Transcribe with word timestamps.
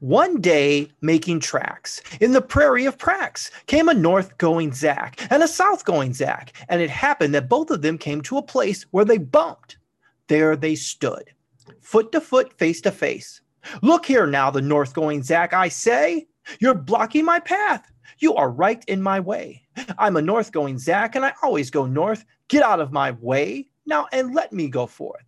One 0.00 0.40
day, 0.40 0.90
making 1.02 1.40
tracks 1.40 2.00
in 2.22 2.32
the 2.32 2.40
prairie 2.40 2.86
of 2.86 2.96
Prax 2.96 3.50
came 3.66 3.86
a 3.86 3.92
north 3.92 4.38
going 4.38 4.70
Zax 4.70 5.26
and 5.28 5.42
a 5.42 5.48
south 5.48 5.84
going 5.84 6.12
Zax, 6.12 6.52
and 6.70 6.80
it 6.80 6.88
happened 6.88 7.34
that 7.34 7.50
both 7.50 7.70
of 7.70 7.82
them 7.82 7.98
came 7.98 8.22
to 8.22 8.38
a 8.38 8.42
place 8.42 8.84
where 8.92 9.04
they 9.04 9.18
bumped. 9.18 9.76
There 10.28 10.56
they 10.56 10.74
stood, 10.74 11.24
foot 11.82 12.12
to 12.12 12.20
foot, 12.22 12.58
face 12.58 12.80
to 12.80 12.90
face. 12.90 13.42
Look 13.82 14.06
here 14.06 14.26
now, 14.26 14.50
the 14.50 14.62
north 14.62 14.94
going 14.94 15.20
Zax, 15.20 15.52
I 15.52 15.68
say, 15.68 16.26
you're 16.60 16.72
blocking 16.72 17.26
my 17.26 17.38
path. 17.38 17.92
You 18.20 18.34
are 18.36 18.50
right 18.50 18.82
in 18.88 19.02
my 19.02 19.20
way. 19.20 19.66
I'm 19.98 20.16
a 20.16 20.22
north 20.22 20.50
going 20.50 20.76
Zax, 20.76 21.14
and 21.14 21.26
I 21.26 21.34
always 21.42 21.70
go 21.70 21.84
north. 21.84 22.24
Get 22.48 22.62
out 22.62 22.80
of 22.80 22.90
my 22.90 23.10
way 23.10 23.68
now 23.84 24.08
and 24.12 24.34
let 24.34 24.50
me 24.50 24.68
go 24.68 24.86
forth. 24.86 25.24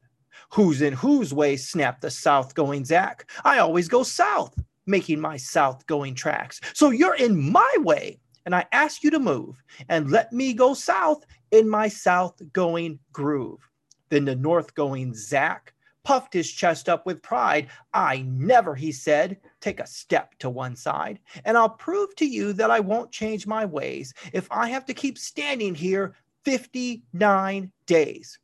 Who's 0.52 0.82
in 0.82 0.92
whose 0.92 1.32
way? 1.32 1.56
snapped 1.56 2.02
the 2.02 2.10
south 2.10 2.54
going 2.54 2.84
Zax. 2.84 3.22
I 3.42 3.58
always 3.58 3.88
go 3.88 4.02
south, 4.02 4.54
making 4.84 5.18
my 5.18 5.38
south 5.38 5.86
going 5.86 6.14
tracks. 6.14 6.60
So 6.74 6.90
you're 6.90 7.14
in 7.14 7.50
my 7.50 7.74
way, 7.78 8.20
and 8.44 8.54
I 8.54 8.66
ask 8.72 9.02
you 9.02 9.10
to 9.12 9.18
move 9.18 9.62
and 9.88 10.10
let 10.10 10.30
me 10.30 10.52
go 10.52 10.74
south 10.74 11.24
in 11.52 11.68
my 11.68 11.88
south 11.88 12.42
going 12.52 12.98
groove. 13.12 13.66
Then 14.10 14.26
the 14.26 14.36
north 14.36 14.74
going 14.74 15.14
Zax 15.14 15.70
puffed 16.04 16.34
his 16.34 16.50
chest 16.50 16.86
up 16.86 17.06
with 17.06 17.22
pride. 17.22 17.68
I 17.94 18.22
never, 18.28 18.74
he 18.74 18.92
said, 18.92 19.38
take 19.62 19.80
a 19.80 19.86
step 19.86 20.34
to 20.40 20.50
one 20.50 20.76
side, 20.76 21.18
and 21.46 21.56
I'll 21.56 21.70
prove 21.70 22.14
to 22.16 22.26
you 22.26 22.52
that 22.54 22.70
I 22.70 22.80
won't 22.80 23.10
change 23.10 23.46
my 23.46 23.64
ways 23.64 24.12
if 24.34 24.48
I 24.50 24.68
have 24.68 24.84
to 24.86 24.94
keep 24.94 25.16
standing 25.16 25.74
here 25.74 26.14
59 26.44 27.72
days. 27.86 28.38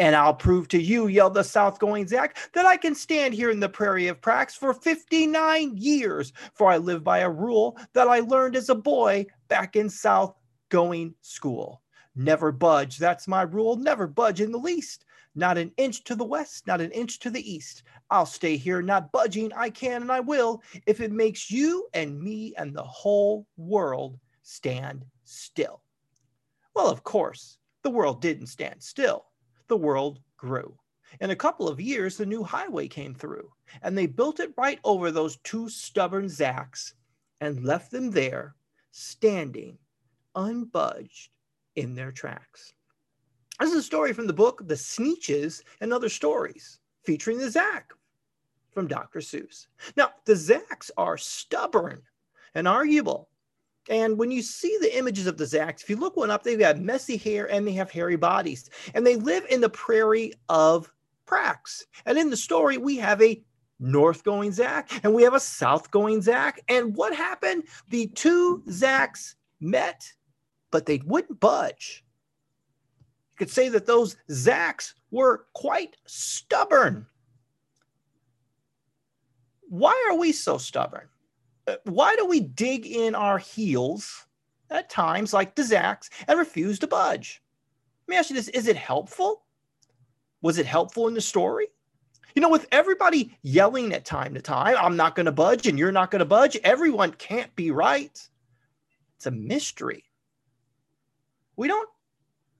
And 0.00 0.16
I'll 0.16 0.32
prove 0.32 0.66
to 0.68 0.80
you, 0.80 1.08
yelled 1.08 1.34
the 1.34 1.44
South 1.44 1.78
going 1.78 2.06
Zax, 2.06 2.30
that 2.54 2.64
I 2.64 2.78
can 2.78 2.94
stand 2.94 3.34
here 3.34 3.50
in 3.50 3.60
the 3.60 3.68
prairie 3.68 4.08
of 4.08 4.22
Prax 4.22 4.52
for 4.52 4.72
59 4.72 5.76
years, 5.76 6.32
for 6.54 6.70
I 6.70 6.78
live 6.78 7.04
by 7.04 7.18
a 7.18 7.28
rule 7.28 7.78
that 7.92 8.08
I 8.08 8.20
learned 8.20 8.56
as 8.56 8.70
a 8.70 8.74
boy 8.74 9.26
back 9.48 9.76
in 9.76 9.90
South 9.90 10.34
going 10.70 11.14
school. 11.20 11.82
Never 12.16 12.50
budge, 12.50 12.96
that's 12.96 13.28
my 13.28 13.42
rule, 13.42 13.76
never 13.76 14.06
budge 14.06 14.40
in 14.40 14.52
the 14.52 14.58
least. 14.58 15.04
Not 15.34 15.58
an 15.58 15.70
inch 15.76 16.02
to 16.04 16.16
the 16.16 16.24
west, 16.24 16.66
not 16.66 16.80
an 16.80 16.92
inch 16.92 17.18
to 17.18 17.28
the 17.28 17.52
east. 17.52 17.82
I'll 18.10 18.24
stay 18.24 18.56
here, 18.56 18.80
not 18.80 19.12
budging. 19.12 19.52
I 19.52 19.68
can 19.68 20.00
and 20.00 20.10
I 20.10 20.20
will, 20.20 20.62
if 20.86 21.02
it 21.02 21.12
makes 21.12 21.50
you 21.50 21.88
and 21.92 22.18
me 22.18 22.54
and 22.56 22.74
the 22.74 22.82
whole 22.82 23.46
world 23.58 24.18
stand 24.44 25.04
still. 25.24 25.82
Well, 26.74 26.88
of 26.88 27.04
course, 27.04 27.58
the 27.82 27.90
world 27.90 28.22
didn't 28.22 28.46
stand 28.46 28.82
still 28.82 29.26
the 29.70 29.76
world 29.78 30.20
grew. 30.36 30.76
In 31.20 31.30
a 31.30 31.36
couple 31.36 31.66
of 31.66 31.80
years, 31.80 32.18
the 32.18 32.26
new 32.26 32.44
highway 32.44 32.86
came 32.88 33.14
through, 33.14 33.50
and 33.80 33.96
they 33.96 34.06
built 34.06 34.38
it 34.38 34.52
right 34.58 34.78
over 34.84 35.10
those 35.10 35.38
two 35.38 35.70
stubborn 35.70 36.26
Zax 36.26 36.92
and 37.40 37.64
left 37.64 37.90
them 37.90 38.10
there, 38.10 38.54
standing 38.90 39.78
unbudged 40.36 41.30
in 41.76 41.94
their 41.94 42.12
tracks. 42.12 42.74
This 43.58 43.70
is 43.70 43.76
a 43.76 43.82
story 43.82 44.12
from 44.12 44.26
the 44.26 44.32
book 44.32 44.62
The 44.66 44.74
Sneetches 44.74 45.62
and 45.80 45.92
Other 45.92 46.08
Stories, 46.08 46.78
featuring 47.04 47.38
the 47.38 47.46
Zax 47.46 47.84
from 48.72 48.86
Dr. 48.86 49.20
Seuss. 49.20 49.66
Now, 49.96 50.10
the 50.26 50.34
Zax 50.34 50.90
are 50.96 51.16
stubborn 51.16 52.02
and 52.54 52.68
arguable, 52.68 53.29
and 53.88 54.18
when 54.18 54.30
you 54.30 54.42
see 54.42 54.76
the 54.80 54.96
images 54.96 55.26
of 55.26 55.36
the 55.36 55.44
Zax, 55.44 55.82
if 55.82 55.90
you 55.90 55.96
look 55.96 56.16
one 56.16 56.30
up, 56.30 56.42
they've 56.42 56.58
got 56.58 56.78
messy 56.78 57.16
hair 57.16 57.50
and 57.50 57.66
they 57.66 57.72
have 57.72 57.90
hairy 57.90 58.16
bodies. 58.16 58.68
And 58.94 59.06
they 59.06 59.16
live 59.16 59.46
in 59.48 59.60
the 59.60 59.70
prairie 59.70 60.34
of 60.48 60.92
Prax. 61.26 61.82
And 62.04 62.18
in 62.18 62.30
the 62.30 62.36
story, 62.36 62.76
we 62.76 62.96
have 62.98 63.22
a 63.22 63.42
north 63.78 64.22
going 64.22 64.50
Zax 64.50 65.00
and 65.02 65.14
we 65.14 65.22
have 65.22 65.34
a 65.34 65.40
south 65.40 65.90
going 65.90 66.20
Zax. 66.20 66.58
And 66.68 66.94
what 66.94 67.14
happened? 67.14 67.64
The 67.88 68.08
two 68.08 68.62
Zax 68.68 69.34
met, 69.60 70.12
but 70.70 70.86
they 70.86 71.00
wouldn't 71.06 71.40
budge. 71.40 72.04
You 73.32 73.36
could 73.38 73.50
say 73.50 73.70
that 73.70 73.86
those 73.86 74.16
Zax 74.30 74.92
were 75.10 75.46
quite 75.54 75.96
stubborn. 76.06 77.06
Why 79.68 80.08
are 80.10 80.16
we 80.16 80.32
so 80.32 80.58
stubborn? 80.58 81.08
Why 81.84 82.16
do 82.16 82.26
we 82.26 82.40
dig 82.40 82.86
in 82.86 83.14
our 83.14 83.38
heels 83.38 84.26
at 84.70 84.90
times 84.90 85.32
like 85.32 85.54
the 85.54 85.62
Zax 85.62 86.08
and 86.28 86.38
refuse 86.38 86.78
to 86.80 86.86
budge? 86.86 87.42
Let 88.06 88.12
me 88.12 88.18
ask 88.18 88.30
you 88.30 88.36
this 88.36 88.48
is 88.48 88.68
it 88.68 88.76
helpful? 88.76 89.44
Was 90.42 90.58
it 90.58 90.66
helpful 90.66 91.08
in 91.08 91.14
the 91.14 91.20
story? 91.20 91.68
You 92.34 92.42
know, 92.42 92.48
with 92.48 92.68
everybody 92.70 93.36
yelling 93.42 93.92
at 93.92 94.04
time 94.04 94.34
to 94.34 94.40
time, 94.40 94.76
I'm 94.78 94.96
not 94.96 95.14
going 95.14 95.26
to 95.26 95.32
budge 95.32 95.66
and 95.66 95.78
you're 95.78 95.92
not 95.92 96.10
going 96.10 96.20
to 96.20 96.24
budge, 96.24 96.56
everyone 96.62 97.12
can't 97.12 97.54
be 97.56 97.70
right. 97.70 98.28
It's 99.16 99.26
a 99.26 99.30
mystery. 99.30 100.04
We 101.56 101.68
don't 101.68 101.88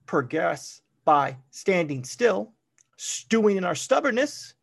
progress 0.05 0.81
by 1.05 1.37
standing 1.49 2.03
still, 2.03 2.53
stewing 2.97 3.57
in 3.57 3.63
our 3.63 3.75
stubbornness. 3.75 4.53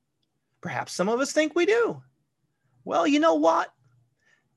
Perhaps 0.60 0.92
some 0.92 1.08
of 1.08 1.20
us 1.20 1.32
think 1.32 1.54
we 1.54 1.66
do. 1.66 2.02
Well, 2.84 3.06
you 3.06 3.18
know 3.18 3.34
what? 3.34 3.72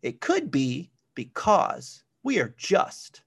It 0.01 0.19
could 0.19 0.49
be 0.49 0.89
because 1.13 2.03
we 2.23 2.39
are 2.39 2.55
just 2.57 3.21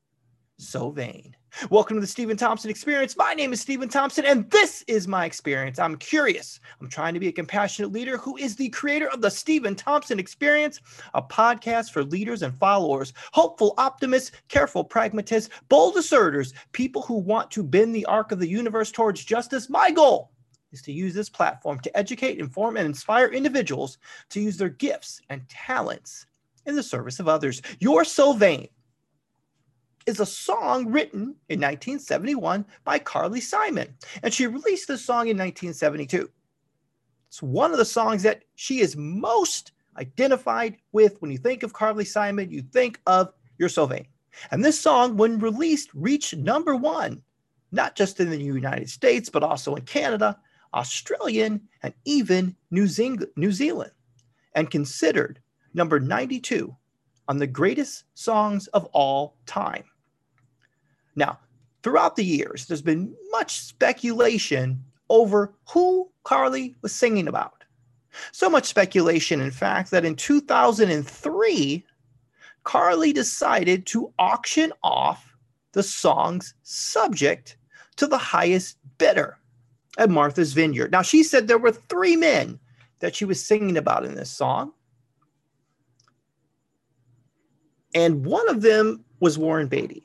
so 0.59 0.91
vain. 0.91 1.37
Welcome 1.71 1.97
to 1.97 2.01
the 2.01 2.07
Steven 2.07 2.37
Thompson 2.37 2.69
Experience. 2.69 3.17
My 3.17 3.33
name 3.33 3.53
is 3.53 3.61
Steven 3.61 3.89
Thompson, 3.89 4.25
and 4.25 4.51
this 4.51 4.83
is 4.89 5.07
my 5.07 5.25
experience. 5.25 5.79
I'm 5.79 5.95
curious. 5.95 6.59
I'm 6.81 6.89
trying 6.89 7.15
to 7.15 7.21
be 7.21 7.29
a 7.29 7.33
compassionate 7.33 7.93
leader 7.93 8.17
who 8.17 8.37
is 8.39 8.57
the 8.57 8.71
creator 8.71 9.09
of 9.11 9.21
the 9.21 9.31
Steven 9.31 9.77
Thompson 9.77 10.19
Experience, 10.19 10.81
a 11.15 11.23
podcast 11.23 11.93
for 11.93 12.03
leaders 12.03 12.43
and 12.43 12.53
followers, 12.53 13.13
hopeful 13.33 13.75
optimists, 13.79 14.33
careful 14.49 14.83
pragmatists, 14.83 15.55
bold 15.69 15.97
asserters, 15.97 16.55
people 16.73 17.03
who 17.03 17.19
want 17.19 17.53
to 17.53 17.63
bend 17.63 17.95
the 17.95 18.07
arc 18.07 18.33
of 18.33 18.41
the 18.41 18.49
universe 18.49 18.91
towards 18.91 19.25
justice. 19.25 19.71
My 19.71 19.93
goal 19.93 20.33
is 20.73 20.83
to 20.83 20.93
use 20.93 21.15
this 21.15 21.31
platform 21.31 21.79
to 21.81 21.97
educate, 21.97 22.41
inform, 22.41 22.77
and 22.77 22.87
inspire 22.87 23.29
individuals 23.29 23.99
to 24.31 24.41
use 24.41 24.57
their 24.57 24.71
gifts 24.71 25.21
and 25.31 25.49
talents 25.49 26.27
in 26.67 26.77
the 26.77 26.83
service 26.83 27.21
of 27.21 27.29
others. 27.29 27.63
You're 27.79 28.05
So 28.05 28.33
Vain 28.33 28.69
is 30.07 30.21
a 30.21 30.27
song 30.27 30.91
written 30.91 31.35
in 31.49 31.61
1971 31.61 32.65
by 32.85 32.99
Carly 32.99 33.41
Simon, 33.41 33.95
and 34.23 34.33
she 34.33 34.47
released 34.47 34.89
this 34.89 35.05
song 35.05 35.29
in 35.29 35.37
1972. 35.37 36.31
It's 37.29 37.43
one 37.43 37.73
of 37.73 37.79
the 37.79 37.85
songs 37.85 38.23
that 38.23 38.45
she 38.55 38.81
is 38.81 38.97
most 38.97 39.73
identified 39.97 40.77
with. 40.93 41.21
When 41.21 41.31
you 41.31 41.39
think 41.39 41.63
of 41.63 41.73
Carly 41.73 42.05
Simon, 42.05 42.51
you 42.51 42.63
think 42.63 43.01
of 43.07 43.33
You're 43.59 43.69
So 43.69 43.87
Vain. 43.87 44.07
And 44.51 44.65
this 44.65 44.79
song, 44.79 45.17
when 45.17 45.39
released, 45.39 45.91
reached 45.95 46.37
number 46.37 46.77
one, 46.77 47.23
not 47.73 47.97
just 47.97 48.21
in 48.21 48.31
the 48.31 48.41
United 48.41 48.91
States, 48.91 49.29
but 49.29 49.43
also 49.43 49.75
in 49.75 49.83
Canada, 49.83 50.39
Australian, 50.75 51.61
and 51.83 51.95
even 52.05 52.55
New, 52.71 52.89
New 53.37 53.53
Zealand, 53.53 53.93
and 54.55 54.71
considered 54.71 55.41
number 55.75 56.01
92 56.01 56.75
on 57.29 57.39
the 57.39 57.47
greatest 57.47 58.05
songs 58.15 58.67
of 58.69 58.85
all 58.87 59.37
time. 59.47 59.85
Now, 61.17 61.39
throughout 61.83 62.17
the 62.17 62.25
years, 62.25 62.67
there's 62.67 62.83
been 62.83 63.15
much 63.31 63.61
speculation 63.61 64.83
over 65.11 65.53
who 65.71 66.11
Carly 66.23 66.77
was 66.83 66.95
singing 66.95 67.29
about. 67.29 67.65
So 68.33 68.49
much 68.49 68.67
speculation, 68.67 69.41
in 69.41 69.51
fact, 69.51 69.91
that 69.91 70.05
in 70.05 70.17
2003, 70.17 71.85
Carly 72.63 73.13
decided 73.13 73.87
to 73.87 74.13
auction 74.19 74.73
off 74.83 75.37
the 75.73 75.83
song's 75.83 76.55
subject 76.63 77.57
to 77.97 78.07
the 78.07 78.19
highest 78.19 78.79
bidder 78.99 79.39
at 79.99 80.11
Martha's 80.11 80.53
Vineyard. 80.53 80.91
Now, 80.91 81.03
she 81.03 81.23
said 81.23 81.47
there 81.47 81.59
were 81.59 81.73
three 81.73 82.17
men 82.17 82.59
that 83.01 83.15
she 83.15 83.25
was 83.25 83.45
singing 83.45 83.77
about 83.77 84.05
in 84.05 84.15
this 84.15 84.31
song. 84.31 84.73
And 87.95 88.27
one 88.27 88.49
of 88.49 88.63
them 88.63 89.05
was 89.21 89.39
Warren 89.39 89.69
Beatty, 89.69 90.03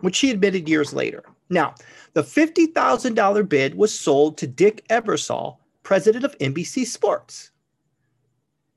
which 0.00 0.16
she 0.16 0.30
admitted 0.30 0.68
years 0.68 0.92
later. 0.92 1.24
Now, 1.50 1.74
the 2.14 2.22
$50,000 2.22 3.48
bid 3.48 3.74
was 3.74 3.98
sold 3.98 4.38
to 4.38 4.46
Dick 4.46 4.86
Ebersol, 4.88 5.58
president 5.82 6.24
of 6.24 6.38
NBC 6.38 6.86
Sports. 6.86 7.50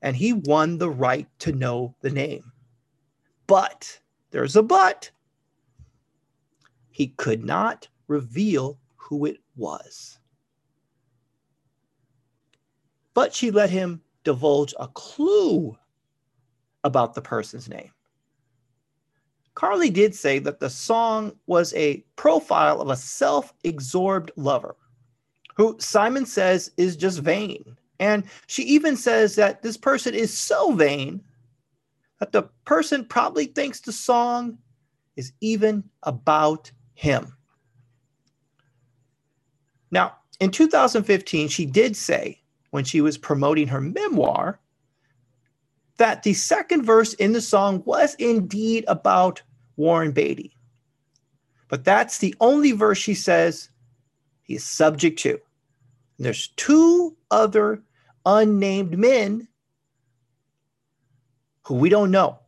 And 0.02 0.16
he 0.16 0.32
won 0.32 0.78
the 0.78 0.90
right 0.90 1.28
to 1.40 1.52
know 1.52 1.94
the 2.02 2.10
name. 2.10 2.52
But 3.46 4.00
there's 4.30 4.56
a 4.56 4.62
but. 4.62 5.10
He 6.90 7.08
could 7.16 7.44
not 7.44 7.88
reveal 8.08 8.78
who 8.96 9.24
it 9.24 9.38
was. 9.56 10.18
But 13.14 13.34
she 13.34 13.50
let 13.50 13.70
him 13.70 14.02
divulge 14.24 14.74
a 14.78 14.88
clue 14.88 15.76
about 16.84 17.14
the 17.14 17.22
person's 17.22 17.68
name. 17.68 17.90
Carly 19.58 19.90
did 19.90 20.14
say 20.14 20.38
that 20.38 20.60
the 20.60 20.70
song 20.70 21.32
was 21.48 21.74
a 21.74 22.04
profile 22.14 22.80
of 22.80 22.90
a 22.90 22.96
self 22.96 23.52
absorbed 23.64 24.30
lover 24.36 24.76
who 25.56 25.74
Simon 25.80 26.26
says 26.26 26.70
is 26.76 26.94
just 26.94 27.18
vain 27.18 27.76
And 27.98 28.22
she 28.46 28.62
even 28.62 28.96
says 28.96 29.34
that 29.34 29.62
this 29.62 29.76
person 29.76 30.14
is 30.14 30.32
so 30.32 30.70
vain 30.74 31.20
that 32.20 32.30
the 32.30 32.44
person 32.66 33.04
probably 33.04 33.46
thinks 33.46 33.80
the 33.80 33.90
song 33.90 34.58
is 35.16 35.32
even 35.40 35.82
about 36.04 36.70
him. 36.94 37.34
Now, 39.90 40.18
in 40.38 40.52
2015, 40.52 41.48
she 41.48 41.66
did 41.66 41.96
say 41.96 42.40
when 42.70 42.84
she 42.84 43.00
was 43.00 43.18
promoting 43.18 43.66
her 43.66 43.80
memoir 43.80 44.60
that 45.96 46.22
the 46.22 46.34
second 46.34 46.84
verse 46.84 47.14
in 47.14 47.32
the 47.32 47.40
song 47.40 47.82
was 47.84 48.14
indeed 48.20 48.84
about 48.86 49.42
Warren 49.78 50.12
Beatty. 50.12 50.52
But 51.68 51.84
that's 51.84 52.18
the 52.18 52.34
only 52.40 52.72
verse 52.72 52.98
she 52.98 53.14
says 53.14 53.70
he 54.42 54.56
is 54.56 54.64
subject 54.64 55.18
to. 55.20 55.30
And 55.30 56.26
there's 56.26 56.48
two 56.56 57.16
other 57.30 57.82
unnamed 58.26 58.98
men 58.98 59.48
who 61.64 61.76
we 61.76 61.88
don't 61.88 62.10
know. 62.10 62.40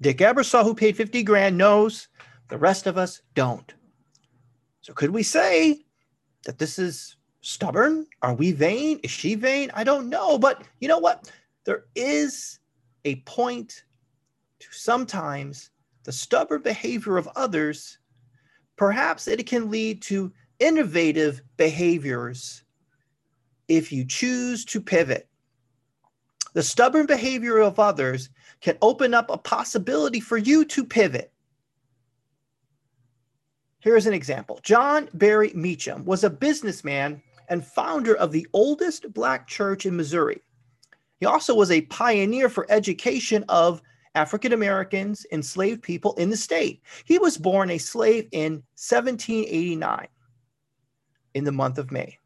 Dick 0.00 0.18
Ebersol, 0.18 0.62
who 0.62 0.74
paid 0.74 0.96
50 0.96 1.22
grand, 1.22 1.56
knows. 1.56 2.08
The 2.48 2.58
rest 2.58 2.86
of 2.86 2.98
us 2.98 3.22
don't. 3.34 3.74
So 4.82 4.92
could 4.92 5.10
we 5.10 5.22
say 5.22 5.80
that 6.44 6.58
this 6.58 6.78
is 6.78 7.16
stubborn? 7.40 8.06
Are 8.22 8.34
we 8.34 8.52
vain? 8.52 9.00
Is 9.02 9.10
she 9.10 9.34
vain? 9.34 9.70
I 9.74 9.84
don't 9.84 10.08
know. 10.08 10.38
But 10.38 10.62
you 10.80 10.88
know 10.88 10.98
what? 10.98 11.30
There 11.64 11.84
is 11.94 12.58
a 13.04 13.16
point 13.22 13.84
to 14.60 14.66
sometimes 14.70 15.70
the 16.08 16.12
stubborn 16.12 16.62
behavior 16.62 17.18
of 17.18 17.28
others. 17.36 17.98
Perhaps 18.76 19.28
it 19.28 19.46
can 19.46 19.70
lead 19.70 20.00
to 20.00 20.32
innovative 20.58 21.42
behaviors 21.58 22.62
if 23.68 23.92
you 23.92 24.06
choose 24.06 24.64
to 24.64 24.80
pivot. 24.80 25.28
The 26.54 26.62
stubborn 26.62 27.04
behavior 27.04 27.58
of 27.58 27.78
others 27.78 28.30
can 28.62 28.78
open 28.80 29.12
up 29.12 29.28
a 29.28 29.36
possibility 29.36 30.18
for 30.18 30.38
you 30.38 30.64
to 30.64 30.82
pivot. 30.82 31.30
Here's 33.80 34.06
an 34.06 34.14
example 34.14 34.60
John 34.62 35.10
Berry 35.12 35.50
Meachum 35.50 36.06
was 36.06 36.24
a 36.24 36.30
businessman 36.30 37.20
and 37.50 37.62
founder 37.62 38.14
of 38.14 38.32
the 38.32 38.46
oldest 38.54 39.12
Black 39.12 39.46
church 39.46 39.84
in 39.84 39.94
Missouri. 39.94 40.40
He 41.20 41.26
also 41.26 41.54
was 41.54 41.70
a 41.70 41.82
pioneer 41.82 42.48
for 42.48 42.66
education 42.70 43.44
of 43.50 43.82
African 44.18 44.52
Americans, 44.52 45.24
enslaved 45.30 45.80
people 45.80 46.12
in 46.14 46.28
the 46.28 46.36
state. 46.36 46.82
He 47.04 47.18
was 47.18 47.38
born 47.38 47.70
a 47.70 47.78
slave 47.78 48.28
in 48.32 48.54
1789 48.74 50.08
in 51.34 51.44
the 51.44 51.52
month 51.52 51.78
of 51.78 51.92
May. 51.92 52.18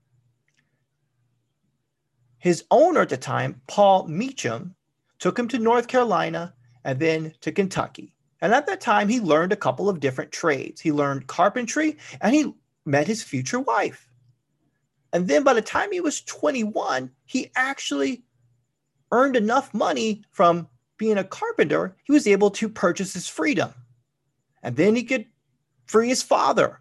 His 2.39 2.65
owner 2.71 3.03
at 3.03 3.11
the 3.11 3.19
time, 3.19 3.61
Paul 3.67 4.09
Meachum, 4.09 4.75
took 5.19 5.39
him 5.39 5.49
to 5.49 5.59
North 5.59 5.87
Carolina 5.87 6.55
and 6.83 6.99
then 6.99 7.35
to 7.43 7.53
Kentucky. 7.53 8.15
And 8.41 8.55
at 8.55 8.67
that 8.69 8.81
time, 8.81 9.11
he 9.11 9.21
learned 9.21 9.53
a 9.53 9.56
couple 9.56 9.91
of 9.91 10.00
different 10.00 10.33
trades. 10.33 10.81
He 10.81 10.93
learned 10.93 11.27
carpentry 11.27 11.99
and 12.23 12.35
he 12.35 12.55
met 12.87 13.06
his 13.06 13.23
future 13.23 13.61
wife. 13.61 14.09
And 15.12 15.29
then 15.29 15.44
by 15.44 15.53
the 15.53 15.61
time 15.61 15.93
he 15.93 16.00
was 16.00 16.23
21, 16.23 17.11
he 17.27 17.53
actually 17.55 18.25
earned 19.12 19.37
enough 19.37 19.75
money 19.75 20.23
from 20.31 20.69
being 21.03 21.19
a 21.19 21.25
carpenter, 21.25 21.97
he 22.05 22.13
was 22.13 22.29
able 22.29 22.49
to 22.49 22.69
purchase 22.69 23.13
his 23.13 23.27
freedom. 23.27 23.75
And 24.63 24.77
then 24.77 24.95
he 24.95 25.03
could 25.03 25.27
free 25.87 26.09
his 26.09 26.23
father. 26.23 26.81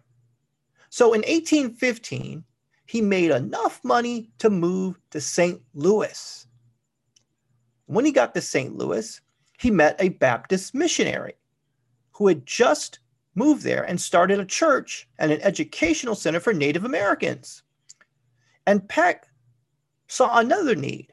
So 0.90 1.06
in 1.06 1.22
1815, 1.22 2.44
he 2.86 3.00
made 3.00 3.32
enough 3.32 3.80
money 3.82 4.30
to 4.38 4.48
move 4.48 5.00
to 5.10 5.20
St. 5.20 5.60
Louis. 5.74 6.46
When 7.86 8.04
he 8.04 8.12
got 8.12 8.32
to 8.36 8.40
St. 8.40 8.78
Louis, 8.78 9.20
he 9.58 9.72
met 9.72 9.96
a 9.98 10.10
Baptist 10.10 10.72
missionary 10.72 11.34
who 12.12 12.28
had 12.28 12.46
just 12.46 13.00
moved 13.34 13.64
there 13.64 13.82
and 13.82 14.00
started 14.00 14.38
a 14.38 14.44
church 14.44 15.08
and 15.18 15.32
an 15.32 15.40
educational 15.40 16.14
center 16.14 16.38
for 16.38 16.52
Native 16.52 16.84
Americans. 16.84 17.64
And 18.68 18.88
Peck 18.88 19.26
saw 20.06 20.38
another 20.38 20.76
need. 20.76 21.11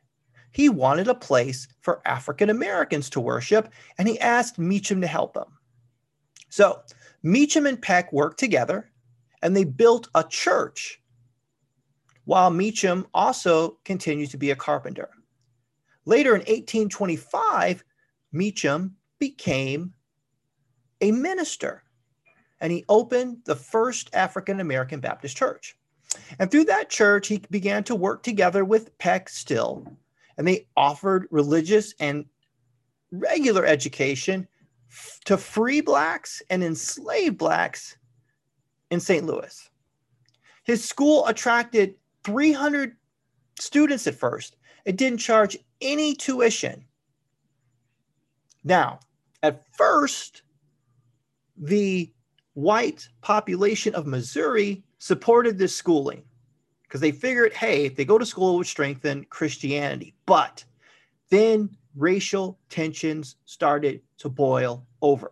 He 0.52 0.70
wanted 0.70 1.08
a 1.08 1.16
place 1.16 1.68
for 1.82 2.02
African 2.06 2.50
Americans 2.50 3.10
to 3.12 3.20
worship, 3.20 3.70
and 3.98 4.08
he 4.08 4.20
asked 4.20 4.60
Meachum 4.60 5.02
to 5.02 5.08
help 5.08 5.36
him. 5.36 5.46
So 6.50 6.82
Meachum 7.24 7.68
and 7.68 7.82
Peck 7.82 8.12
worked 8.12 8.40
together, 8.40 8.92
and 9.42 9.56
they 9.56 9.64
built 9.64 10.10
a 10.16 10.24
church 10.24 11.02
while 12.26 12.52
Meachum 12.52 13.06
also 13.14 13.80
continued 13.86 14.32
to 14.32 14.38
be 14.38 14.52
a 14.52 14.56
carpenter. 14.56 15.10
Later 16.06 16.32
in 16.32 16.42
1825, 16.42 17.84
Meachum 18.34 18.92
became 19.20 19.94
a 21.02 21.12
minister 21.12 21.84
and 22.62 22.72
he 22.72 22.86
opened 22.90 23.38
the 23.46 23.56
first 23.56 24.10
African 24.14 24.60
American 24.60 25.00
Baptist 25.00 25.38
church. 25.38 25.78
And 26.40 26.50
through 26.50 26.66
that 26.66 26.90
church, 26.90 27.28
he 27.28 27.42
began 27.50 27.84
to 27.86 27.96
work 27.96 28.24
together 28.24 28.66
with 28.66 28.98
Peck 28.98 29.30
Still, 29.30 29.98
and 30.40 30.48
they 30.48 30.66
offered 30.78 31.28
religious 31.32 31.94
and 32.00 32.26
regular 33.12 33.66
education 33.66 34.48
to 35.26 35.36
free 35.38 35.82
blacks 35.82 36.42
and 36.50 36.64
enslaved 36.64 37.38
blacks 37.38 37.98
in 38.90 39.02
St. 39.02 39.26
Louis. 39.26 39.70
His 40.64 40.84
school 40.84 41.28
attracted 41.28 41.96
300 42.24 42.96
students 43.60 44.08
at 44.08 44.16
first. 44.16 44.56
It 44.86 44.96
didn't 44.96 45.20
charge 45.20 45.58
any 45.82 46.16
tuition. 46.16 46.86
Now, 48.64 49.02
at 49.44 49.66
first, 49.76 50.44
the 51.58 52.14
white 52.54 53.10
population 53.20 53.94
of 53.94 54.08
Missouri 54.08 54.84
supported 55.00 55.58
this 55.58 55.76
schooling 55.76 56.24
because 56.90 57.02
they 57.02 57.12
figured, 57.12 57.54
hey, 57.54 57.86
if 57.86 57.96
they 57.96 58.04
go 58.04 58.18
to 58.18 58.26
school, 58.26 58.56
it 58.56 58.58
would 58.58 58.68
strengthen 58.68 59.24
Christianity. 59.26 60.16
But 60.26 60.66
then 61.30 61.70
racial 61.96 62.58
tensions 62.70 63.36
started 63.46 64.02
to 64.18 64.28
boil 64.28 64.88
over. 65.04 65.32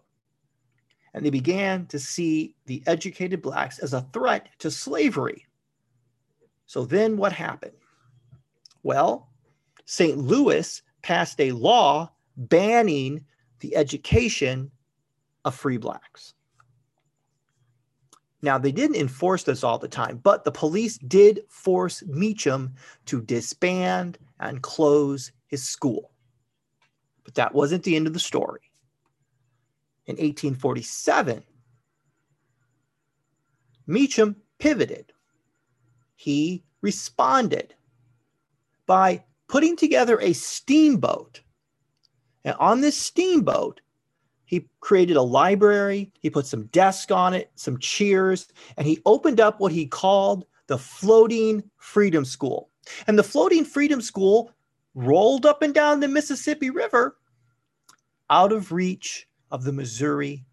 And 1.15 1.25
they 1.25 1.31
began 1.31 1.87
to 1.87 1.97
see 1.97 2.55
the 2.67 2.83
educated 2.85 3.41
blacks 3.41 3.79
as 3.79 3.93
a 3.93 4.07
threat 4.13 4.49
to 4.59 4.69
slavery. 4.69 5.47
So 6.67 6.85
then 6.85 7.17
what 7.17 7.33
happened? 7.33 7.73
Well, 8.83 9.27
St. 9.85 10.15
Louis 10.15 10.83
passed 11.01 11.41
a 11.41 11.53
law 11.53 12.11
banning 12.35 13.25
the 13.61 13.75
education 13.75 14.69
of 15.43 15.55
free 15.55 15.77
blacks. 15.77 16.35
Now, 18.41 18.57
they 18.57 18.71
didn't 18.71 18.97
enforce 18.97 19.43
this 19.43 19.63
all 19.63 19.79
the 19.79 19.87
time, 19.87 20.19
but 20.23 20.43
the 20.43 20.51
police 20.51 20.97
did 20.99 21.41
force 21.49 22.03
Meachum 22.03 22.73
to 23.05 23.21
disband 23.21 24.19
and 24.39 24.61
close 24.61 25.31
his 25.47 25.67
school. 25.67 26.11
But 27.23 27.35
that 27.35 27.55
wasn't 27.55 27.83
the 27.83 27.95
end 27.95 28.05
of 28.05 28.13
the 28.13 28.19
story. 28.19 28.71
In 30.05 30.13
1847, 30.13 31.43
Meachum 33.87 34.35
pivoted. 34.59 35.11
He 36.15 36.63
responded 36.81 37.73
by 38.85 39.23
putting 39.47 39.75
together 39.75 40.19
a 40.21 40.33
steamboat. 40.33 41.41
And 42.43 42.55
on 42.59 42.81
this 42.81 42.97
steamboat, 42.97 43.81
he 44.47 44.65
created 44.79 45.17
a 45.17 45.21
library, 45.21 46.11
he 46.19 46.29
put 46.29 46.47
some 46.47 46.67
desks 46.67 47.11
on 47.11 47.33
it, 47.33 47.51
some 47.55 47.77
chairs, 47.77 48.47
and 48.77 48.87
he 48.87 49.01
opened 49.05 49.41
up 49.41 49.59
what 49.59 49.73
he 49.73 49.85
called 49.85 50.45
the 50.67 50.77
Floating 50.77 51.61
Freedom 51.77 52.23
School. 52.23 52.69
And 53.07 53.19
the 53.19 53.23
Floating 53.23 53.65
Freedom 53.65 54.01
School 54.01 54.51
rolled 54.95 55.45
up 55.45 55.61
and 55.61 55.73
down 55.73 55.99
the 55.99 56.07
Mississippi 56.07 56.69
River 56.69 57.17
out 58.29 58.53
of 58.53 58.71
reach 58.71 59.27
of 59.51 59.65
the 59.65 59.73
Missouri 59.73 60.45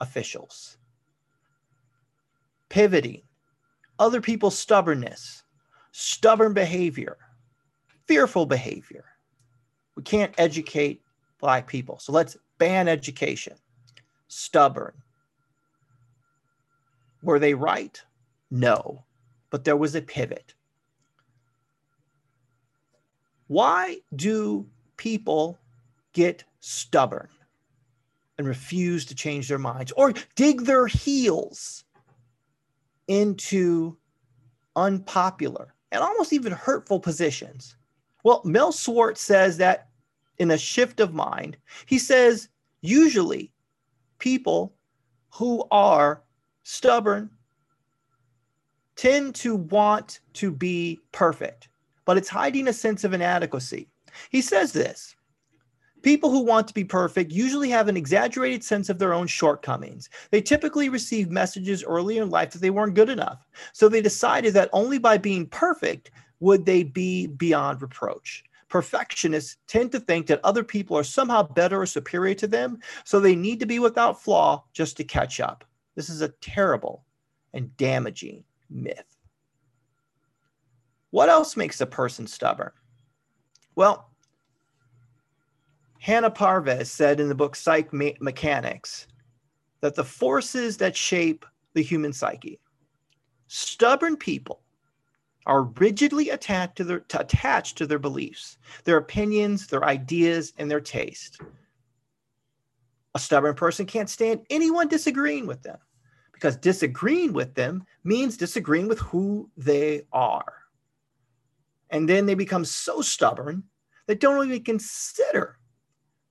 officials. 0.00 0.78
Pivoting, 2.70 3.20
other 3.98 4.22
people's 4.22 4.58
stubbornness, 4.58 5.44
stubborn 5.92 6.54
behavior, 6.54 7.18
fearful 8.06 8.46
behavior. 8.46 9.04
We 9.94 10.02
can't 10.04 10.34
educate 10.38 11.02
Black 11.38 11.66
people. 11.66 11.98
So 11.98 12.12
let's 12.12 12.38
ban 12.62 12.86
education. 12.86 13.54
Stubborn. 14.28 14.94
Were 17.20 17.40
they 17.40 17.54
right? 17.54 18.00
No, 18.52 19.02
but 19.50 19.64
there 19.64 19.76
was 19.76 19.96
a 19.96 20.00
pivot. 20.00 20.54
Why 23.48 23.98
do 24.14 24.64
people 24.96 25.58
get 26.12 26.44
stubborn 26.60 27.30
and 28.38 28.46
refuse 28.46 29.04
to 29.06 29.14
change 29.16 29.48
their 29.48 29.58
minds 29.58 29.90
or 29.96 30.14
dig 30.36 30.60
their 30.60 30.86
heels 30.86 31.82
into 33.08 33.96
unpopular 34.76 35.74
and 35.90 36.00
almost 36.00 36.32
even 36.32 36.52
hurtful 36.52 37.00
positions? 37.00 37.74
Well, 38.22 38.40
Mel 38.44 38.70
Schwartz 38.70 39.20
says 39.20 39.56
that 39.56 39.88
in 40.38 40.52
a 40.52 40.58
shift 40.58 41.00
of 41.00 41.12
mind, 41.12 41.56
he 41.86 41.98
says 41.98 42.48
usually 42.82 43.52
people 44.18 44.74
who 45.30 45.64
are 45.70 46.22
stubborn 46.64 47.30
tend 48.96 49.34
to 49.36 49.56
want 49.56 50.20
to 50.34 50.50
be 50.50 51.00
perfect, 51.12 51.68
but 52.04 52.18
it's 52.18 52.28
hiding 52.28 52.68
a 52.68 52.72
sense 52.72 53.04
of 53.04 53.14
inadequacy. 53.14 53.88
He 54.30 54.42
says 54.42 54.72
this 54.72 55.16
People 56.02 56.30
who 56.30 56.44
want 56.44 56.66
to 56.66 56.74
be 56.74 56.84
perfect 56.84 57.30
usually 57.30 57.70
have 57.70 57.86
an 57.86 57.96
exaggerated 57.96 58.64
sense 58.64 58.88
of 58.88 58.98
their 58.98 59.14
own 59.14 59.28
shortcomings. 59.28 60.10
They 60.30 60.42
typically 60.42 60.88
receive 60.88 61.30
messages 61.30 61.84
early 61.84 62.18
in 62.18 62.28
life 62.28 62.50
that 62.50 62.60
they 62.60 62.70
weren't 62.70 62.94
good 62.94 63.08
enough. 63.08 63.46
So 63.72 63.88
they 63.88 64.02
decided 64.02 64.52
that 64.54 64.70
only 64.72 64.98
by 64.98 65.16
being 65.16 65.46
perfect 65.46 66.10
would 66.40 66.66
they 66.66 66.82
be 66.82 67.28
beyond 67.28 67.80
reproach. 67.80 68.42
Perfectionists 68.72 69.58
tend 69.66 69.92
to 69.92 70.00
think 70.00 70.26
that 70.26 70.40
other 70.42 70.64
people 70.64 70.96
are 70.96 71.04
somehow 71.04 71.42
better 71.42 71.82
or 71.82 71.84
superior 71.84 72.34
to 72.36 72.46
them, 72.46 72.78
so 73.04 73.20
they 73.20 73.36
need 73.36 73.60
to 73.60 73.66
be 73.66 73.78
without 73.78 74.22
flaw 74.22 74.64
just 74.72 74.96
to 74.96 75.04
catch 75.04 75.40
up. 75.40 75.62
This 75.94 76.08
is 76.08 76.22
a 76.22 76.30
terrible 76.40 77.04
and 77.52 77.76
damaging 77.76 78.44
myth. 78.70 79.18
What 81.10 81.28
else 81.28 81.54
makes 81.54 81.82
a 81.82 81.86
person 81.86 82.26
stubborn? 82.26 82.70
Well, 83.74 84.08
Hanan 85.98 86.30
Parvez 86.30 86.86
said 86.86 87.20
in 87.20 87.28
the 87.28 87.34
book 87.34 87.54
Psych 87.54 87.92
Me- 87.92 88.16
Mechanics 88.20 89.06
that 89.82 89.94
the 89.94 90.02
forces 90.02 90.78
that 90.78 90.96
shape 90.96 91.44
the 91.74 91.82
human 91.82 92.14
psyche, 92.14 92.58
stubborn 93.48 94.16
people 94.16 94.61
are 95.46 95.64
rigidly 95.64 96.30
attached 96.30 96.76
to 96.76 96.84
their 96.84 97.00
to 97.00 97.20
attached 97.20 97.78
to 97.78 97.86
their 97.86 97.98
beliefs, 97.98 98.58
their 98.84 98.96
opinions, 98.96 99.66
their 99.66 99.84
ideas, 99.84 100.52
and 100.58 100.70
their 100.70 100.80
taste. 100.80 101.40
A 103.14 103.18
stubborn 103.18 103.54
person 103.54 103.84
can't 103.84 104.08
stand 104.08 104.46
anyone 104.48 104.88
disagreeing 104.88 105.46
with 105.46 105.62
them 105.62 105.78
because 106.32 106.56
disagreeing 106.56 107.32
with 107.32 107.54
them 107.54 107.84
means 108.04 108.36
disagreeing 108.36 108.88
with 108.88 108.98
who 109.00 109.50
they 109.56 110.02
are. 110.12 110.54
And 111.90 112.08
then 112.08 112.24
they 112.24 112.34
become 112.34 112.64
so 112.64 113.02
stubborn 113.02 113.64
they 114.06 114.14
don't 114.14 114.46
even 114.46 114.64
consider 114.64 115.58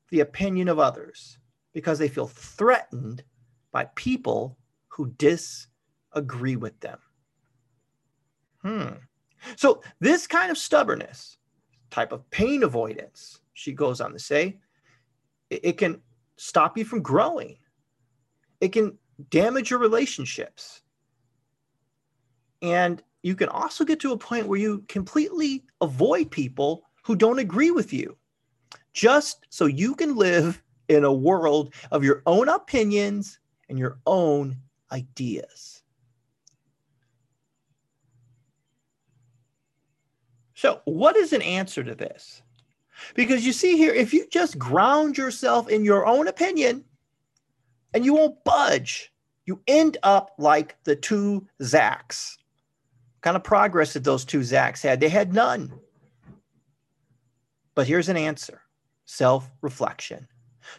the 0.09 0.19
opinion 0.19 0.67
of 0.67 0.79
others 0.79 1.39
because 1.73 1.99
they 1.99 2.09
feel 2.09 2.27
threatened 2.27 3.23
by 3.71 3.85
people 3.95 4.57
who 4.89 5.13
disagree 5.17 6.57
with 6.57 6.79
them. 6.81 6.99
Hmm. 8.63 8.89
So, 9.55 9.81
this 9.99 10.27
kind 10.27 10.51
of 10.51 10.57
stubbornness, 10.57 11.37
type 11.89 12.11
of 12.11 12.29
pain 12.29 12.63
avoidance, 12.63 13.41
she 13.53 13.73
goes 13.73 13.99
on 14.01 14.13
to 14.13 14.19
say, 14.19 14.59
it, 15.49 15.61
it 15.63 15.77
can 15.77 16.01
stop 16.37 16.77
you 16.77 16.85
from 16.85 17.01
growing. 17.01 17.57
It 18.59 18.71
can 18.71 18.97
damage 19.29 19.69
your 19.69 19.79
relationships. 19.79 20.81
And 22.61 23.01
you 23.23 23.35
can 23.35 23.49
also 23.49 23.83
get 23.83 23.99
to 24.01 24.13
a 24.13 24.17
point 24.17 24.47
where 24.47 24.59
you 24.59 24.83
completely 24.87 25.63
avoid 25.81 26.31
people 26.31 26.83
who 27.03 27.15
don't 27.15 27.39
agree 27.39 27.71
with 27.71 27.91
you 27.91 28.17
just 28.93 29.45
so 29.49 29.65
you 29.65 29.95
can 29.95 30.15
live 30.15 30.61
in 30.87 31.03
a 31.03 31.13
world 31.13 31.73
of 31.91 32.03
your 32.03 32.21
own 32.25 32.49
opinions 32.49 33.39
and 33.69 33.79
your 33.79 33.99
own 34.05 34.57
ideas. 34.91 35.80
So, 40.61 40.79
what 40.85 41.17
is 41.17 41.33
an 41.33 41.41
answer 41.41 41.83
to 41.83 41.95
this? 41.95 42.43
Because 43.15 43.43
you 43.43 43.51
see 43.51 43.77
here, 43.77 43.91
if 43.91 44.13
you 44.13 44.27
just 44.29 44.59
ground 44.59 45.17
yourself 45.17 45.67
in 45.67 45.83
your 45.83 46.05
own 46.05 46.27
opinion 46.27 46.85
and 47.95 48.05
you 48.05 48.13
won't 48.13 48.43
budge, 48.43 49.11
you 49.47 49.59
end 49.65 49.97
up 50.03 50.35
like 50.37 50.77
the 50.83 50.95
two 50.95 51.47
Zax. 51.63 52.37
What 52.37 53.21
kind 53.21 53.35
of 53.35 53.43
progress 53.43 53.93
did 53.93 54.03
those 54.03 54.23
two 54.23 54.41
Zax 54.41 54.83
had? 54.83 54.99
They 54.99 55.09
had 55.09 55.33
none. 55.33 55.73
But 57.73 57.87
here's 57.87 58.09
an 58.09 58.17
answer 58.17 58.61
self 59.05 59.49
reflection. 59.61 60.27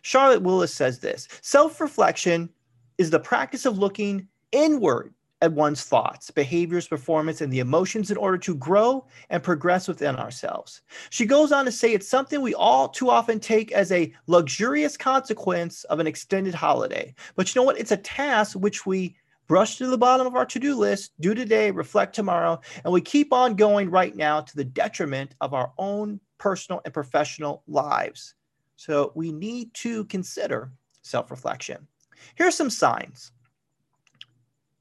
Charlotte 0.03 0.43
Willis 0.43 0.73
says 0.73 1.01
this 1.01 1.27
self 1.41 1.81
reflection 1.81 2.51
is 2.99 3.11
the 3.11 3.19
practice 3.19 3.67
of 3.67 3.79
looking 3.79 4.29
inward 4.53 5.13
at 5.43 5.53
one's 5.53 5.83
thoughts, 5.83 6.31
behaviors, 6.31 6.87
performance, 6.87 7.41
and 7.41 7.53
the 7.53 7.59
emotions 7.59 8.13
in 8.13 8.17
order 8.17 8.39
to 8.39 8.55
grow 8.55 9.05
and 9.29 9.43
progress 9.43 9.89
within 9.89 10.15
ourselves. 10.15 10.83
She 11.11 11.27
goes 11.27 11.51
on 11.51 11.65
to 11.65 11.73
say 11.73 11.93
it's 11.93 12.09
something 12.09 12.41
we 12.41 12.55
all 12.55 12.89
too 12.89 13.11
often 13.11 13.41
take 13.41 13.73
as 13.73 13.91
a 13.91 14.15
luxurious 14.29 14.97
consequence 14.97 15.83
of 15.85 15.99
an 15.99 16.07
extended 16.07 16.55
holiday. 16.55 17.13
But 17.35 17.53
you 17.53 17.61
know 17.61 17.67
what? 17.67 17.79
It's 17.79 17.91
a 17.91 17.97
task 17.97 18.57
which 18.57 18.87
we 18.87 19.17
brush 19.49 19.79
to 19.79 19.89
the 19.89 19.99
bottom 19.99 20.29
of 20.29 20.37
our 20.37 20.47
to 20.47 20.61
do 20.61 20.77
list, 20.77 21.11
do 21.19 21.35
today, 21.35 21.73
reflect 21.73 22.15
tomorrow, 22.15 22.61
and 22.85 22.93
we 22.93 23.01
keep 23.01 23.33
on 23.33 23.57
going 23.57 23.91
right 23.91 24.15
now 24.15 24.41
to 24.41 24.57
the 24.57 24.65
detriment 24.65 25.35
of 25.41 25.55
our 25.55 25.73
own 25.77 26.21
personal 26.39 26.81
and 26.85 26.95
professional 26.95 27.65
lives. 27.67 28.35
So 28.77 29.11
we 29.17 29.33
need 29.33 29.75
to 29.75 30.05
consider 30.05 30.73
self 31.03 31.33
reflection. 31.33 31.89
Here 32.37 32.47
are 32.47 32.53
some 32.53 32.71
signs 32.71 33.33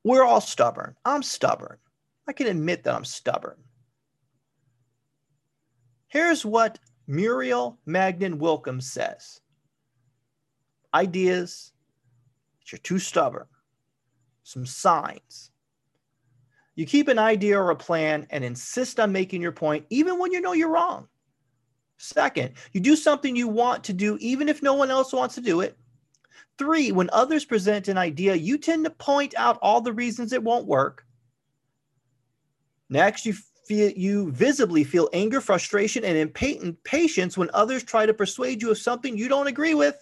we're 0.03 0.23
all 0.23 0.41
stubborn. 0.41 0.95
I'm 1.05 1.23
stubborn. 1.23 1.77
I 2.27 2.33
can 2.33 2.47
admit 2.47 2.83
that 2.83 2.95
I'm 2.95 3.05
stubborn. 3.05 3.57
Here's 6.07 6.45
what 6.45 6.79
Muriel 7.07 7.79
Maignan 7.87 8.37
Wilkins 8.37 8.91
says 8.91 9.41
Ideas, 10.93 11.71
that 12.59 12.71
you're 12.71 12.79
too 12.79 12.99
stubborn. 12.99 13.45
Some 14.43 14.65
signs. 14.65 15.51
You 16.75 16.85
keep 16.85 17.07
an 17.07 17.19
idea 17.19 17.59
or 17.59 17.69
a 17.69 17.75
plan 17.75 18.27
and 18.29 18.43
insist 18.43 18.99
on 18.99 19.11
making 19.11 19.41
your 19.41 19.51
point, 19.51 19.85
even 19.89 20.19
when 20.19 20.31
you 20.31 20.41
know 20.41 20.53
you're 20.53 20.71
wrong. 20.71 21.07
Second, 21.97 22.53
you 22.73 22.81
do 22.81 22.95
something 22.95 23.35
you 23.35 23.47
want 23.47 23.83
to 23.83 23.93
do, 23.93 24.17
even 24.19 24.49
if 24.49 24.63
no 24.63 24.73
one 24.73 24.89
else 24.89 25.13
wants 25.13 25.35
to 25.35 25.41
do 25.41 25.61
it. 25.61 25.77
Three, 26.57 26.91
when 26.91 27.09
others 27.11 27.45
present 27.45 27.87
an 27.87 27.97
idea, 27.97 28.35
you 28.35 28.57
tend 28.57 28.85
to 28.85 28.91
point 28.91 29.33
out 29.37 29.59
all 29.61 29.81
the 29.81 29.93
reasons 29.93 30.33
it 30.33 30.43
won't 30.43 30.67
work. 30.67 31.05
Next, 32.89 33.25
you 33.25 33.33
feel 33.65 33.91
you 33.91 34.31
visibly 34.31 34.83
feel 34.83 35.09
anger, 35.13 35.39
frustration, 35.39 36.03
and 36.03 36.17
impatience 36.17 37.37
when 37.37 37.49
others 37.53 37.83
try 37.83 38.05
to 38.05 38.13
persuade 38.13 38.61
you 38.61 38.71
of 38.71 38.77
something 38.77 39.17
you 39.17 39.29
don't 39.29 39.47
agree 39.47 39.73
with. 39.73 39.95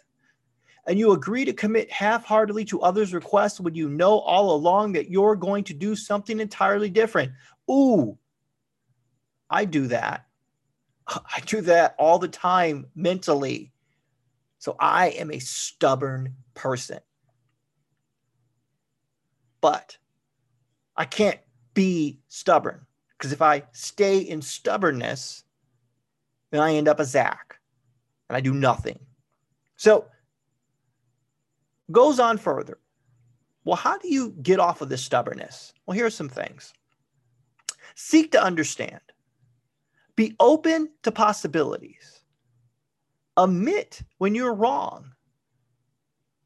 And 0.88 0.98
you 0.98 1.12
agree 1.12 1.45
to 1.45 1.53
commit 1.53 1.91
half-heartedly 1.91 2.65
to 2.65 2.81
others' 2.81 3.13
requests 3.13 3.59
when 3.59 3.75
you 3.75 3.89
know 3.89 4.19
all 4.19 4.55
along 4.55 4.93
that 4.93 5.12
you're 5.12 5.36
going 5.36 5.63
to 5.65 5.74
do 5.74 5.95
something 5.95 6.39
entirely 6.39 6.89
different. 6.89 7.31
Ooh, 7.69 8.17
I 9.50 9.65
do 9.65 9.88
that. 9.88 10.25
I 11.07 11.41
do 11.45 11.62
that 11.62 11.95
all 12.00 12.17
the 12.17 12.27
time 12.27 12.88
mentally. 12.95 13.71
So 14.59 14.75
I 14.79 15.07
am 15.11 15.31
a 15.31 15.39
stubborn 15.39 16.35
person. 16.53 16.99
But 19.61 19.97
I 20.95 21.05
can't 21.05 21.39
be 21.73 22.19
stubborn 22.27 22.85
because 23.17 23.31
if 23.31 23.41
I 23.41 23.63
stay 23.71 24.19
in 24.19 24.41
stubbornness, 24.41 25.43
then 26.51 26.61
I 26.61 26.75
end 26.75 26.87
up 26.87 26.99
a 26.99 27.03
Zax 27.03 27.37
and 28.29 28.35
I 28.35 28.41
do 28.41 28.53
nothing. 28.53 28.99
So 29.77 30.05
goes 31.91 32.19
on 32.19 32.37
further. 32.37 32.79
Well, 33.63 33.77
how 33.77 33.97
do 33.97 34.09
you 34.09 34.31
get 34.41 34.59
off 34.59 34.81
of 34.81 34.89
this 34.89 35.03
stubbornness? 35.03 35.73
Well, 35.85 35.95
here 35.95 36.05
are 36.05 36.11
some 36.11 36.29
things. 36.29 36.73
Seek 37.95 38.31
to 38.31 38.43
understand. 38.43 39.01
Be 40.15 40.35
open 40.39 40.89
to 41.03 41.11
possibilities 41.11 42.18
admit 43.43 44.01
when 44.17 44.36
you're 44.36 44.53
wrong. 44.53 45.13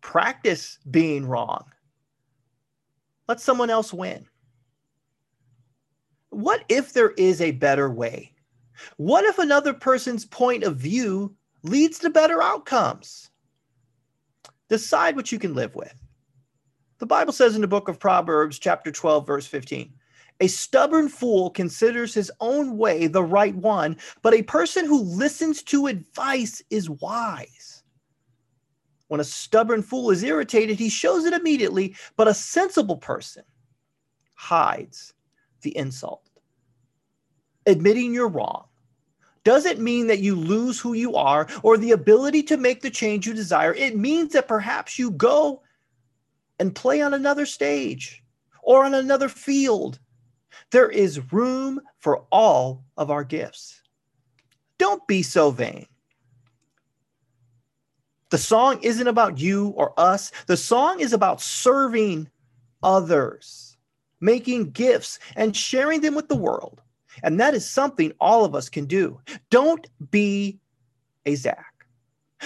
Practice 0.01 0.79
being 0.89 1.25
wrong. 1.25 1.65
Let 3.27 3.39
someone 3.39 3.69
else 3.69 3.93
win. 3.93 4.27
What 6.29 6.63
if 6.69 6.93
there 6.93 7.11
is 7.11 7.41
a 7.41 7.51
better 7.51 7.89
way? 7.89 8.33
What 8.97 9.23
if 9.25 9.39
another 9.39 9.73
person's 9.73 10.25
point 10.25 10.63
of 10.63 10.77
view 10.77 11.35
leads 11.63 11.99
to 11.99 12.09
better 12.09 12.41
outcomes? 12.41 13.29
Decide 14.69 15.15
what 15.15 15.31
you 15.31 15.39
can 15.39 15.53
live 15.53 15.75
with. 15.75 15.93
The 16.99 17.05
Bible 17.05 17.33
says 17.33 17.55
in 17.55 17.61
the 17.61 17.67
book 17.67 17.87
of 17.87 17.99
Proverbs, 17.99 18.59
chapter 18.59 18.91
12, 18.91 19.27
verse 19.27 19.45
15 19.45 19.93
a 20.39 20.47
stubborn 20.47 21.09
fool 21.09 21.49
considers 21.49 22.13
his 22.13 22.31
own 22.39 22.77
way 22.77 23.07
the 23.07 23.23
right 23.23 23.55
one, 23.55 23.97
but 24.21 24.33
a 24.33 24.43
person 24.43 24.85
who 24.85 25.01
listens 25.01 25.63
to 25.63 25.87
advice 25.87 26.61
is 26.69 26.89
wise. 26.89 27.83
When 29.07 29.19
a 29.19 29.25
stubborn 29.25 29.83
fool 29.83 30.09
is 30.11 30.23
irritated, 30.23 30.79
he 30.79 30.89
shows 30.89 31.25
it 31.25 31.33
immediately, 31.33 31.95
but 32.17 32.27
a 32.27 32.33
sensible 32.33 32.97
person 32.97 33.43
hides 34.33 35.13
the 35.61 35.75
insult. 35.77 36.29
Admitting 37.65 38.13
you're 38.13 38.27
wrong, 38.27 38.65
doesn't 39.43 39.79
mean 39.79 40.07
that 40.07 40.19
you 40.19 40.35
lose 40.35 40.79
who 40.79 40.93
you 40.93 41.15
are 41.15 41.47
or 41.63 41.77
the 41.77 41.91
ability 41.91 42.43
to 42.43 42.57
make 42.57 42.81
the 42.81 42.89
change 42.89 43.27
you 43.27 43.33
desire. 43.33 43.73
It 43.73 43.97
means 43.97 44.33
that 44.33 44.47
perhaps 44.47 44.97
you 44.97 45.11
go 45.11 45.61
and 46.59 46.73
play 46.73 47.01
on 47.01 47.13
another 47.13 47.45
stage 47.45 48.23
or 48.61 48.85
on 48.85 48.93
another 48.93 49.29
field. 49.29 49.99
There 50.71 50.89
is 50.89 51.31
room 51.31 51.81
for 51.99 52.25
all 52.31 52.83
of 52.97 53.11
our 53.11 53.23
gifts. 53.23 53.81
Don't 54.77 55.05
be 55.07 55.23
so 55.23 55.51
vain. 55.51 55.87
The 58.29 58.37
song 58.37 58.79
isn't 58.81 59.07
about 59.07 59.37
you 59.37 59.69
or 59.69 59.93
us. 59.99 60.31
The 60.47 60.57
song 60.57 60.99
is 60.99 61.13
about 61.13 61.39
serving 61.39 62.29
others, 62.81 63.77
making 64.21 64.71
gifts, 64.71 65.19
and 65.35 65.55
sharing 65.55 66.01
them 66.01 66.15
with 66.15 66.29
the 66.29 66.35
world. 66.35 66.81
And 67.21 67.39
that 67.39 67.53
is 67.53 67.69
something 67.69 68.11
all 68.19 68.43
of 68.43 68.55
us 68.55 68.69
can 68.69 68.85
do. 68.85 69.19
Don't 69.51 69.87
be 70.09 70.59
a 71.25 71.33
Zax. 71.33 71.63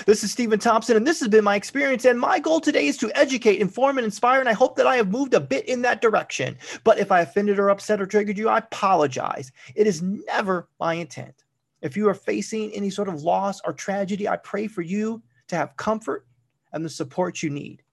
This 0.05 0.23
is 0.23 0.31
Steven 0.31 0.59
Thompson, 0.59 0.95
and 0.95 1.07
this 1.07 1.19
has 1.19 1.29
been 1.29 1.43
my 1.43 1.55
experience. 1.55 2.05
And 2.05 2.19
my 2.19 2.39
goal 2.39 2.59
today 2.59 2.87
is 2.87 2.97
to 2.97 3.11
educate, 3.17 3.59
inform, 3.59 3.97
and 3.97 4.05
inspire. 4.05 4.39
And 4.39 4.49
I 4.49 4.53
hope 4.53 4.75
that 4.75 4.87
I 4.87 4.95
have 4.97 5.11
moved 5.11 5.33
a 5.33 5.39
bit 5.39 5.67
in 5.67 5.81
that 5.81 6.01
direction. 6.01 6.57
But 6.83 6.99
if 6.99 7.11
I 7.11 7.21
offended 7.21 7.59
or 7.59 7.69
upset 7.69 8.01
or 8.01 8.05
triggered 8.05 8.37
you, 8.37 8.49
I 8.49 8.59
apologize. 8.59 9.51
It 9.75 9.87
is 9.87 10.01
never 10.01 10.69
my 10.79 10.93
intent. 10.93 11.43
If 11.81 11.95
you 11.95 12.07
are 12.09 12.13
facing 12.13 12.71
any 12.71 12.89
sort 12.89 13.07
of 13.07 13.23
loss 13.23 13.61
or 13.65 13.73
tragedy, 13.73 14.27
I 14.27 14.37
pray 14.37 14.67
for 14.67 14.81
you 14.81 15.21
to 15.47 15.55
have 15.55 15.77
comfort 15.77 16.25
and 16.73 16.83
the 16.83 16.89
support 16.89 17.41
you 17.41 17.49
need 17.49 17.83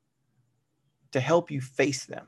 to 1.12 1.20
help 1.20 1.50
you 1.50 1.60
face 1.60 2.06
them. 2.06 2.26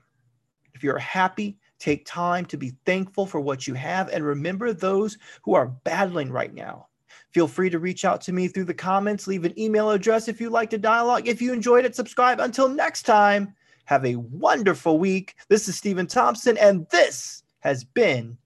If 0.74 0.84
you're 0.84 0.98
happy, 0.98 1.58
take 1.78 2.06
time 2.06 2.44
to 2.46 2.56
be 2.56 2.74
thankful 2.84 3.26
for 3.26 3.40
what 3.40 3.66
you 3.66 3.74
have 3.74 4.08
and 4.10 4.24
remember 4.24 4.72
those 4.72 5.18
who 5.42 5.54
are 5.54 5.66
battling 5.66 6.30
right 6.30 6.54
now. 6.54 6.88
Feel 7.32 7.48
free 7.48 7.70
to 7.70 7.78
reach 7.78 8.04
out 8.04 8.20
to 8.22 8.32
me 8.32 8.48
through 8.48 8.64
the 8.64 8.74
comments, 8.74 9.26
leave 9.26 9.44
an 9.44 9.58
email 9.58 9.90
address 9.90 10.28
if 10.28 10.40
you'd 10.40 10.52
like 10.52 10.70
to 10.70 10.78
dialogue. 10.78 11.28
If 11.28 11.42
you 11.42 11.52
enjoyed 11.52 11.84
it, 11.84 11.94
subscribe. 11.94 12.40
Until 12.40 12.68
next 12.68 13.02
time, 13.02 13.54
have 13.84 14.04
a 14.04 14.16
wonderful 14.16 14.98
week. 14.98 15.36
This 15.48 15.68
is 15.68 15.76
Steven 15.76 16.06
Thompson, 16.06 16.56
and 16.58 16.86
this 16.90 17.42
has 17.60 17.84
been 17.84 18.36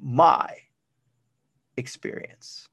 my 0.00 0.56
experience. 1.76 2.68